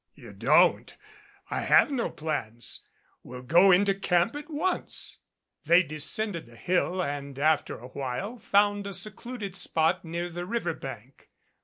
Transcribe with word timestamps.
"You 0.15 0.33
don't. 0.33 0.97
I 1.51 1.59
have 1.59 1.91
no 1.91 2.09
plans. 2.09 2.83
We'll 3.21 3.43
go 3.43 3.71
into 3.71 3.93
camp 3.93 4.35
at 4.35 4.49
once." 4.49 5.19
They 5.65 5.83
descended 5.83 6.47
the 6.47 6.55
hill 6.55 7.03
and 7.03 7.37
after 7.37 7.77
a 7.77 7.89
while 7.89 8.39
found 8.39 8.87
a 8.87 8.95
secluded 8.95 9.55
spot 9.55 10.03
near 10.03 10.27
the 10.29 10.47
river 10.47 10.73
bank. 10.73 11.29